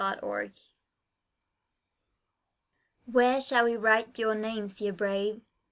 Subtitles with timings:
[3.05, 5.41] Where shall we write your names, ye brave!